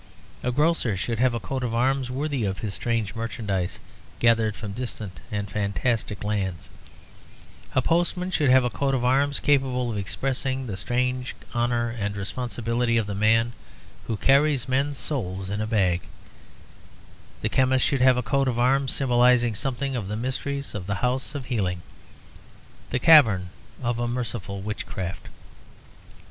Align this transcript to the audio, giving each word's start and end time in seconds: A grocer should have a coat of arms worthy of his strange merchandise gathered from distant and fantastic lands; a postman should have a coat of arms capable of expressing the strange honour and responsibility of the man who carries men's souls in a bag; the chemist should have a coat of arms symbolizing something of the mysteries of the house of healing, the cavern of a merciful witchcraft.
A 0.41 0.51
grocer 0.51 0.97
should 0.97 1.19
have 1.19 1.35
a 1.35 1.39
coat 1.39 1.63
of 1.63 1.75
arms 1.75 2.09
worthy 2.09 2.43
of 2.43 2.57
his 2.57 2.73
strange 2.73 3.13
merchandise 3.13 3.77
gathered 4.17 4.55
from 4.55 4.71
distant 4.71 5.19
and 5.31 5.47
fantastic 5.47 6.23
lands; 6.23 6.71
a 7.75 7.83
postman 7.83 8.31
should 8.31 8.49
have 8.49 8.63
a 8.63 8.71
coat 8.71 8.95
of 8.95 9.05
arms 9.05 9.39
capable 9.39 9.91
of 9.91 9.99
expressing 9.99 10.65
the 10.65 10.75
strange 10.75 11.35
honour 11.53 11.91
and 11.91 12.15
responsibility 12.17 12.97
of 12.97 13.05
the 13.05 13.13
man 13.13 13.53
who 14.07 14.17
carries 14.17 14.67
men's 14.67 14.97
souls 14.97 15.51
in 15.51 15.61
a 15.61 15.67
bag; 15.67 16.01
the 17.41 17.47
chemist 17.49 17.85
should 17.85 18.01
have 18.01 18.17
a 18.17 18.23
coat 18.23 18.47
of 18.47 18.57
arms 18.57 18.91
symbolizing 18.91 19.53
something 19.53 19.95
of 19.95 20.07
the 20.07 20.17
mysteries 20.17 20.73
of 20.73 20.87
the 20.87 20.95
house 21.05 21.35
of 21.35 21.45
healing, 21.45 21.83
the 22.89 22.97
cavern 22.97 23.49
of 23.83 23.99
a 23.99 24.07
merciful 24.07 24.61
witchcraft. 24.63 25.27